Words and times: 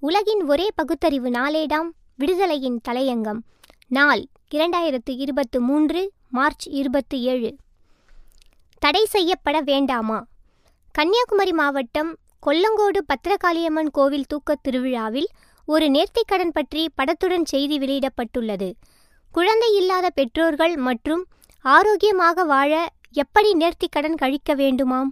உலகின் 0.00 0.44
ஒரே 0.44 0.68
பகுத்தறிவு 0.74 1.30
நாளேடாம் 1.30 1.88
விடுதலையின் 2.18 2.80
தலையங்கம். 2.88 3.38
நாள் 3.88 4.26
இரண்டாயிரத்து 4.54 5.10
இருபத்து 5.10 5.60
மூன்று 5.60 6.12
மார்ச் 6.28 6.66
இருபத்தி 6.66 7.20
ஏழு. 7.20 7.56
தடை 8.78 9.04
செய்யப்பட 9.04 9.60
வேண்டாமா? 9.60 10.26
கன்னியாகுமரி 10.92 11.52
மாவட்டம் 11.52 12.16
கொல்லங்கோடு 12.46 12.98
பத்திரகாளியம்மன் 13.06 13.90
கோவில் 13.90 14.24
தூக்கத் 14.26 14.62
திருவிழாவில் 14.62 15.26
ஒரு 15.64 15.86
நேர்த்திக்கடன் 15.86 16.52
பற்றி 16.52 16.90
படத்துடன் 16.94 17.44
செய்தி 17.44 17.78
வெளியிடப்பட்டுள்ளது. 17.78 18.72
குழந்தை 19.32 19.76
இல்லாத 19.76 20.10
பெற்றோர்கள் 20.10 20.76
மற்றும் 20.76 21.26
ஆரோக்கியமாக 21.62 22.44
வாழ 22.44 22.88
எப்படி 23.12 23.52
நேர்த்திக்கடன் 23.52 24.14
கழிக்க 24.14 24.54
வேண்டுமாம்? 24.54 25.08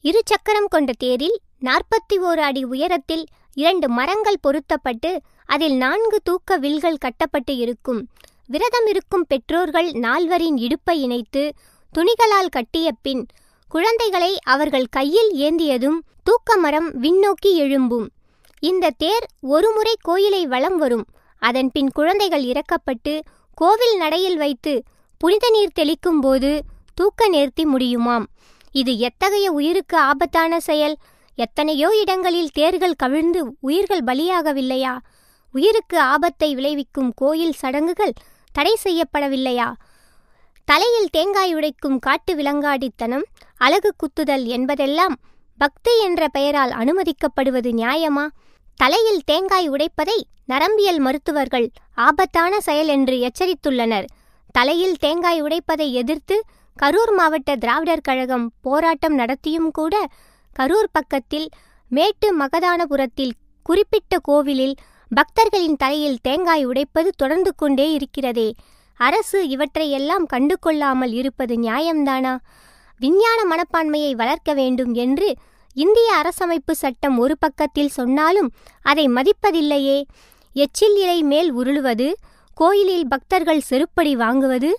இரு 0.00 0.22
சக்கரம் 0.24 0.68
கொண்ட 0.68 0.92
தேரில் 0.98 1.40
நாற்பத்தி 1.64 2.14
ஓரு 2.14 2.40
அடி 2.40 2.64
உயரத்தில் 2.64 3.24
இரண்டு 3.54 3.88
மரங்கள் 3.88 4.38
பொருத்தப்பட்டு 4.40 5.20
அதில் 5.46 5.76
நான்கு 5.76 6.20
தூக்க 6.24 6.56
வில்கள் 6.56 6.96
கட்டப்பட்டு 6.96 7.56
இருக்கும். 7.56 8.08
விரதம் 8.46 8.86
இருக்கும் 8.86 9.24
பெற்றோர்கள் 9.28 9.90
நால்வரின் 9.90 10.56
இடுப்பை 10.56 11.00
இணைத்து 11.00 11.52
துணிகளால் 11.92 12.48
கட்டிய 12.50 12.92
பின் 13.02 13.26
குழந்தைகளை 13.68 14.38
அவர்கள் 14.42 14.86
கையில் 14.90 15.30
ஏந்தியதும் 15.34 15.98
தூக்க 16.24 16.56
மரம் 16.56 17.02
விண்ணோக்கி 17.02 17.46
எழும்பும். 17.46 18.08
இந்த 18.58 18.90
தேர் 18.90 19.26
ஒருமுறை 19.40 19.94
கோயிலை 20.00 20.46
வலம் 20.46 20.76
வரும். 20.76 21.04
அதன்பின் 21.38 21.90
குழந்தைகள் 21.92 22.44
இறக்கப்பட்டு 22.44 23.20
கோவில் 23.54 23.96
நடையில் 23.96 24.36
வைத்து 24.36 24.82
புனித 25.18 25.50
நீர் 25.50 25.76
தெளிக்கும் 25.78 26.20
போது 26.20 26.62
தூக்க 26.94 27.28
நேர்த்தி 27.28 27.64
முடியுமாம். 27.64 28.26
இது 28.72 28.98
எத்தகைய 28.98 29.52
உயிருக்கு 29.52 29.96
ஆபத்தான 29.96 30.60
செயல்? 30.60 30.96
எத்தனையோ 31.40 31.88
இடங்களில் 32.02 32.50
தேர்கள் 32.50 33.00
கவிழ்ந்து 33.02 33.40
உயிர்கள் 33.60 34.02
பலியாகவில்லையா? 34.06 34.94
உயிருக்கு 35.54 35.96
ஆபத்தை 36.12 36.48
விளைவிக்கும் 36.54 37.10
கோயில் 37.16 37.58
சடங்குகள் 37.60 38.12
தடை 38.52 38.74
செய்யப்படவில்லையா? 38.84 39.68
தலையில் 40.68 41.08
தேங்காய் 41.10 41.52
உடைக்கும் 41.54 41.98
காட்டு 41.98 42.32
விலங்காடித்தனம் 42.34 43.24
அழகு 43.56 43.90
குத்துதல் 43.96 44.44
என்பதெல்லாம் 44.56 45.16
பக்தி 45.58 45.94
என்ற 46.00 46.28
பெயரால் 46.28 46.72
அனுமதிக்கப்படுவது 46.82 47.70
நியாயமா? 47.80 48.26
தலையில் 48.80 49.22
தேங்காய் 49.24 49.68
உடைப்பதை 49.70 50.18
நரம்பியல் 50.46 51.00
மருத்துவர்கள் 51.06 51.66
ஆபத்தான 52.06 52.52
செயல் 52.60 52.90
என்று 52.96 53.16
எச்சரித்துள்ளனர். 53.28 54.06
தலையில் 54.54 54.96
தேங்காய் 54.96 55.42
உடைப்பதை 55.42 55.88
எதிர்த்து 56.00 56.36
கரூர் 56.76 57.12
மாவட்ட 57.16 57.50
திராவிடர் 57.56 58.06
கழகம் 58.08 58.46
போராட்டம் 58.60 59.16
நடத்தியும் 59.18 59.70
கூட 59.78 59.94
கரூர் 60.58 60.90
பக்கத்தில் 60.92 61.48
மேட்டு 61.88 62.28
மகதானபுரத்தில் 62.38 63.30
குறிப்பிட்ட 63.62 64.18
கோவிலில் 64.18 64.74
பக்தர்களின் 65.10 65.76
தலையில் 65.76 66.18
தேங்காய் 66.22 66.66
உடைப்பது 66.66 67.10
தொடர்ந்து 67.16 67.54
கொண்டே 67.54 67.92
இருக்கிறதே. 67.92 68.54
அரசு 69.00 69.48
இவற்றையெல்லாம் 69.48 70.26
கண்டு 70.26 70.58
கொள்ளாமல் 70.58 71.12
இருப்பது 71.12 71.54
நியாயம்தானா? 71.54 72.38
விஞ்ஞான 72.98 73.38
மனப்பான்மையை 73.44 74.12
வளர்க்க 74.12 74.54
வேண்டும் 74.54 74.94
என்று 74.94 75.34
இந்திய 75.74 76.08
அரசமைப்பு 76.14 76.70
சட்டம் 76.70 77.18
ஒரு 77.18 77.36
பக்கத்தில் 77.38 77.88
சொன்னாலும் 77.88 78.50
அதை 78.82 79.08
மதிப்பதில்லையே. 79.08 79.98
எச்சில் 80.52 80.96
இலை 80.96 81.22
மேல் 81.22 81.56
உருளுவது 81.56 82.12
கோயிலில் 82.54 83.08
பக்தர்கள் 83.08 83.66
செருப்படி 83.70 84.12
வாங்குவது 84.16 84.70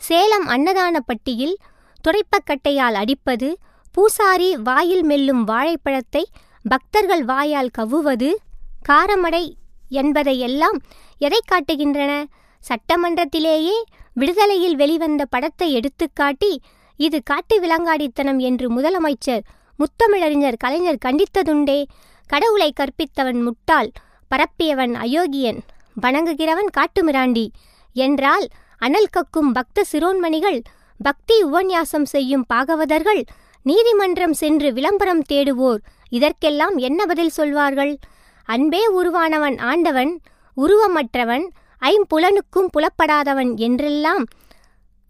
சேலம் 0.00 0.46
அன்னதானப்பட்டியில் 0.48 1.56
துடைப்பக்கட்டையால் 2.04 2.94
அடிப்பது 2.94 3.48
பூசாரி 3.96 4.48
வாயில் 4.56 5.04
மெல்லும் 5.04 5.42
வாழைப்பழத்தை 5.44 6.22
பக்தர்கள் 6.64 7.22
வாயால் 7.24 7.70
கவ்வுவது 7.78 8.30
காரமடை 8.88 9.44
என்பதையெல்லாம் 9.90 10.78
எதை 11.18 11.40
காட்டுகின்றன? 11.42 12.12
சட்டமன்றத்திலேயே 12.64 13.76
விடுதலையில் 14.12 14.76
வெளிவந்த 14.76 15.22
படத்தை 15.24 15.68
எடுத்துக்காட்டி 15.78 16.50
இது 16.96 17.20
காட்டு 17.22 17.56
விலங்காடித்தனம் 17.60 18.42
என்று 18.48 18.66
முதலமைச்சர் 18.76 19.42
முத்தமிழறிஞர் 19.78 20.60
கலைஞர் 20.64 21.02
கண்டித்ததுண்டே. 21.06 21.78
கடவுளை 22.30 22.68
கற்பித்தவன் 22.72 23.40
முட்டாள் 23.42 23.90
பரப்பியவன் 24.30 24.94
அயோக்கியன் 25.04 25.60
வணங்குகிறவன் 26.02 26.70
காட்டுமிராண்டி. 26.78 27.46
என்றால் 27.96 28.46
அனல் 28.78 29.12
கக்கும் 29.16 29.50
பக்த 29.52 29.84
சிரோன்மணிகள் 29.92 30.60
பக்தி 31.00 31.36
உபன்யாசம் 31.42 32.08
செய்யும் 32.14 32.46
பாகவதர்கள் 32.54 33.24
நீதிமன்றம் 33.66 34.32
சென்று 34.32 34.72
விளம்பரம் 34.72 35.22
தேடுவோர் 35.32 35.80
இதற்கெல்லாம் 36.08 36.76
என்ன 36.76 37.06
பதில் 37.06 37.28
சொல்வார்கள்? 37.28 37.92
அன்பே 38.48 38.82
உருவானவன் 38.88 39.56
ஆண்டவன் 39.60 40.12
உருவமற்றவன் 40.56 41.46
ஐம்புலனுக்கும் 41.82 42.68
புலப்படாதவன் 42.74 43.54
என்றெல்லாம் 43.56 44.22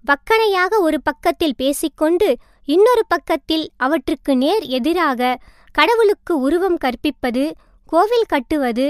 வக்கனையாக 0.05 0.79
ஒரு 0.79 0.99
பக்கத்தில் 1.03 1.59
பேசிக்கொண்டு 1.59 2.29
இன்னொரு 2.69 3.05
பக்கத்தில் 3.09 3.67
அவற்றுக்கு 3.77 4.37
நேர் 4.37 4.65
எதிராக 4.79 5.39
கடவுளுக்கு 5.75 6.33
உருவம் 6.39 6.77
கற்பிப்பது 6.77 7.45
கோவில் 7.87 8.29
கட்டுவது 8.29 8.87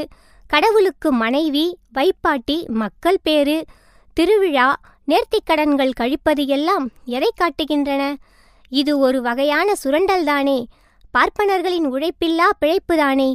கடவுளுக்கு 0.50 1.12
மனைவி 1.12 1.66
வைப்பாட்டி 1.94 2.59
மக்கள் 2.82 3.21
பேரு 3.22 3.65
திருவிழா 4.16 4.69
நேர்த்திக்கடன்கள் 5.09 5.99
கழிப்பது 6.00 6.47
எல்லாம் 6.47 6.87
எதை 7.05 7.31
காட்டுகின்றன? 7.34 8.03
இது 8.69 8.99
ஒரு 8.99 9.21
வகையான 9.21 9.72
சுரண்டல்தானே. 9.84 10.65
பார்ப்பனர்களின் 11.19 11.87
உழைப்பில்லா 11.87 12.44
பிழைப்புதானே. 12.60 13.34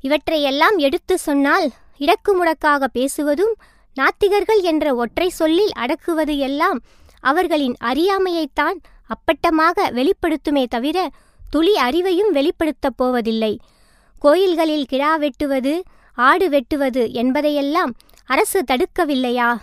இவற்றையெல்லாம் 0.00 0.76
எடுத்து 0.76 1.18
சொன்னால் 1.18 1.70
இடக்கு 1.98 2.44
முடக்காக 2.44 2.86
பேசுவதும் 2.94 3.52
நாத்திகர்கள் 4.00 4.60
என்ற 4.62 4.94
ஒற்றை 4.94 5.28
சொல்லில் 5.28 5.70
அடக்குவது 5.76 6.38
எல்லாம் 6.38 6.80
அவர்களின் 7.20 7.76
அறியாமையைத்தான் 7.84 8.78
அப்பட்டமாக 9.06 9.92
வெளிப்படுத்துமே 9.92 10.66
தவிர 10.68 11.10
துளி 11.50 11.74
அறிவையும் 11.74 12.30
வெளிப்படுத்தப் 12.30 12.96
போவதில்லை. 12.96 13.60
கோயில்களில் 14.18 14.86
கிழா 14.88 15.16
வெட்டுவது 15.16 15.82
ஆடு 16.14 16.48
வெட்டுவது 16.48 17.12
என்பதையெல்லாம் 17.12 17.94
அரசு 18.24 18.64
தடுக்கவில்லையா? 18.72 19.56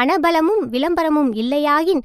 பணபலமும் 0.00 0.68
விளம்பரமும் 0.70 1.34
இல்லையாயின் 1.34 2.00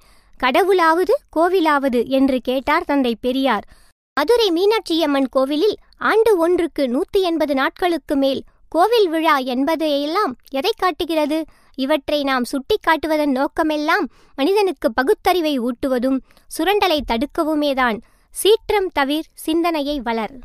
கடவுளாவது 0.45 1.13
கோவிலாவது 1.35 2.07
என்று 2.07 2.39
கேட்டார் 2.41 2.83
தந்தை 2.85 3.17
பெரியார். 3.21 3.65
மதுரை 4.13 4.51
மீனாட்சியம்மன் 4.51 5.29
கோவிலில் 5.29 5.75
ஆண்டு 5.97 6.37
ஒன்றுக்கு 6.37 6.89
நூற்றி 6.89 7.21
எண்பது 7.21 7.53
நாட்களுக்கு 7.53 8.15
மேல் 8.15 8.43
கோவில் 8.69 9.09
விழா 9.09 9.37
என்பதையெல்லாம் 9.37 10.35
எதை 10.49 10.71
காட்டுகிறது? 10.77 11.43
இவற்றை 11.75 12.23
நாம் 12.23 12.43
சுட்டி 12.43 12.77
காட்டுவதன் 12.79 13.31
நோக்கமெல்லாம் 13.31 14.07
மனிதனுக்கு 14.35 14.93
பகுத்தறிவை 14.93 15.59
ஊட்டுவதும் 15.59 16.19
சுரண்டலை 16.57 16.99
தடுக்கவுமேதான். 17.07 17.99
சீற்றம் 18.29 18.89
தவிர் 18.91 19.29
சிந்தனையை 19.33 19.99
வளர். 19.99 20.39